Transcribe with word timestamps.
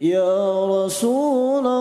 يا 0.00 0.66
رسول 0.66 1.77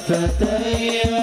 Happy 0.07 0.13
birthday. 0.13 1.14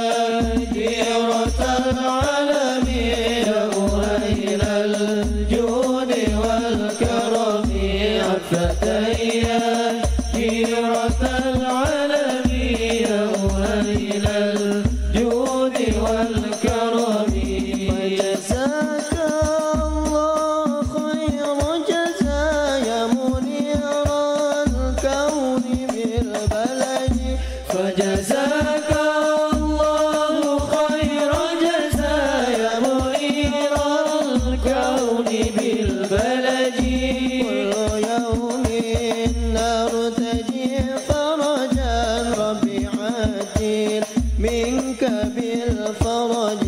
منك 44.42 45.04
بالفرج 45.36 46.64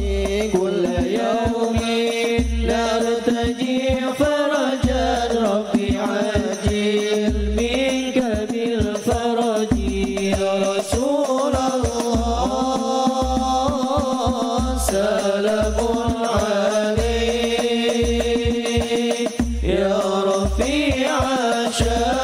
كل 0.53 0.83
يوم 1.19 1.79
نرتجي 2.69 3.81
فرجا 4.19 5.07
ربي 5.45 5.87
عاجل. 5.97 7.33
منك 7.57 8.17
بالفرج 8.51 9.73
يا 10.21 10.51
رسول 10.69 11.53
الله 13.03 14.77
سلام 14.77 15.77
عليك. 16.83 17.73
يا 19.63 19.99
رفيع 20.27 21.17
شان 21.79 22.22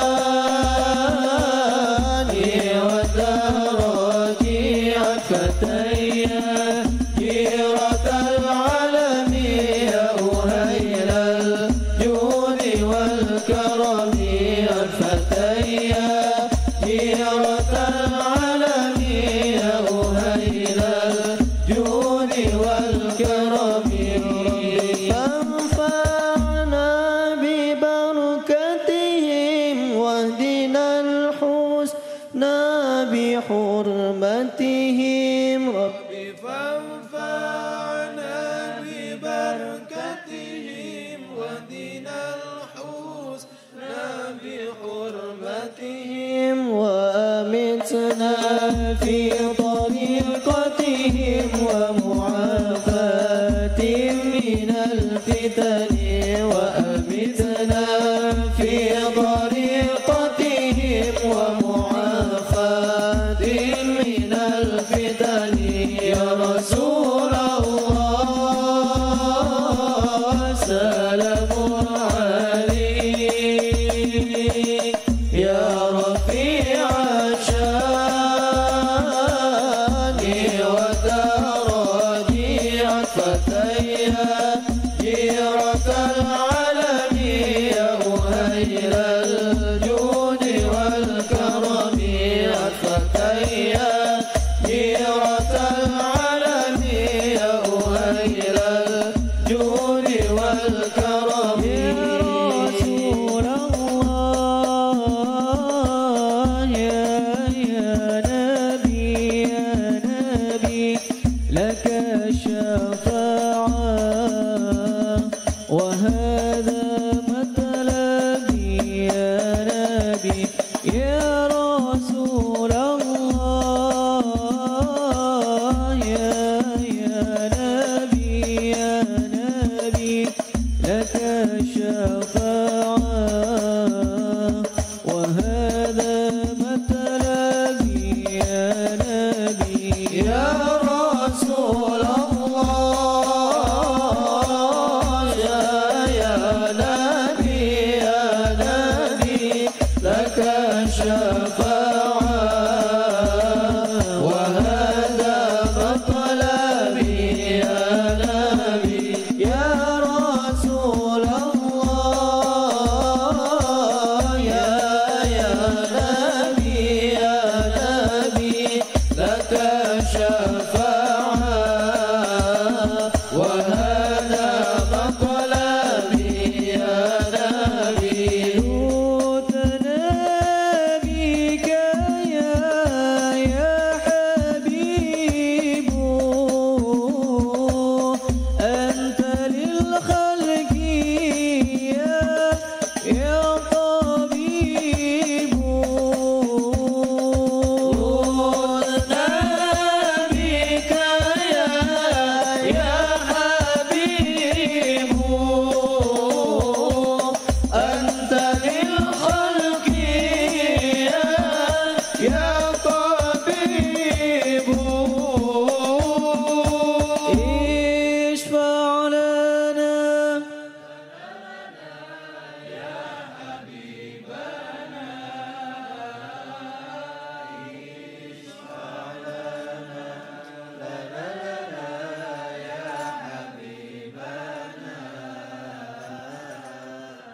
في 49.01 49.29
طريقك 49.57 50.68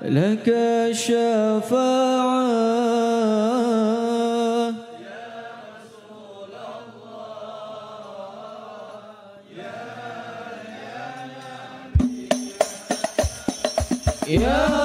لك 0.09 0.45
شفاعة 0.91 2.45
يا 14.27 14.37
رسول 14.37 14.75
الله. 14.75 14.84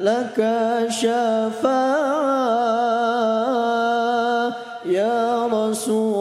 لك 0.00 0.38
شفاعة 0.88 1.88
يا 4.86 5.46
رسول 5.46 6.17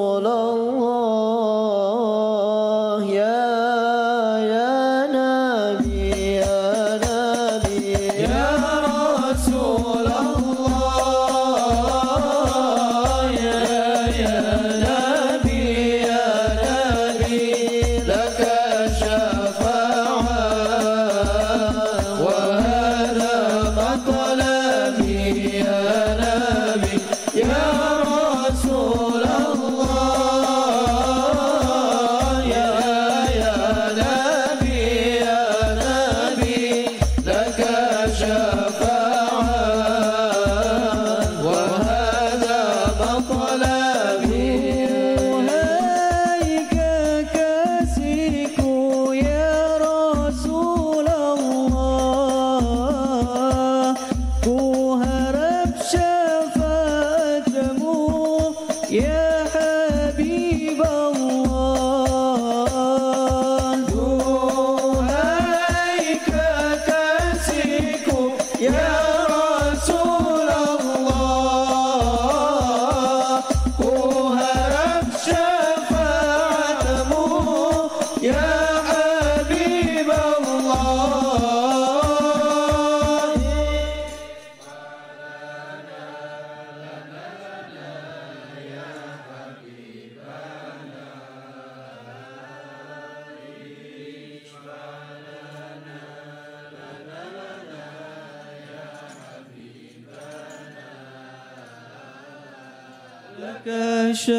لك 103.68 104.30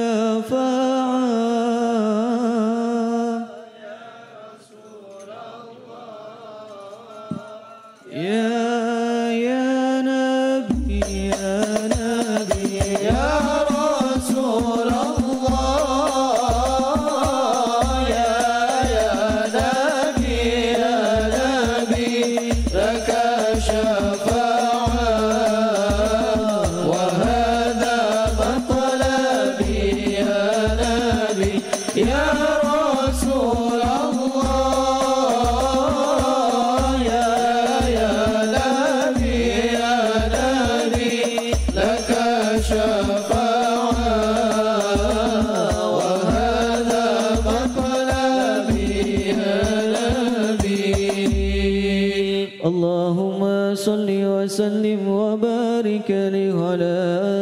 وسلم 54.69 55.09
وبارك 55.09 56.11
وعلى 56.55 56.93
آله 57.25 57.38